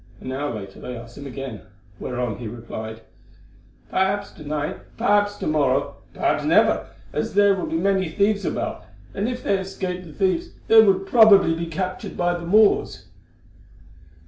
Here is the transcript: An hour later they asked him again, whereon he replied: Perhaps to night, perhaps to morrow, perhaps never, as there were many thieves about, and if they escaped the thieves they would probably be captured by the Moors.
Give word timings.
An 0.19 0.31
hour 0.31 0.51
later 0.55 0.79
they 0.79 0.97
asked 0.97 1.15
him 1.15 1.27
again, 1.27 1.61
whereon 1.99 2.39
he 2.39 2.47
replied: 2.47 3.01
Perhaps 3.91 4.31
to 4.31 4.43
night, 4.43 4.77
perhaps 4.97 5.37
to 5.37 5.45
morrow, 5.45 5.97
perhaps 6.15 6.43
never, 6.43 6.87
as 7.13 7.35
there 7.35 7.53
were 7.53 7.67
many 7.67 8.09
thieves 8.09 8.43
about, 8.43 8.85
and 9.13 9.29
if 9.29 9.43
they 9.43 9.59
escaped 9.59 10.05
the 10.07 10.13
thieves 10.13 10.53
they 10.69 10.81
would 10.81 11.05
probably 11.05 11.53
be 11.53 11.67
captured 11.67 12.17
by 12.17 12.33
the 12.33 12.47
Moors. 12.47 13.09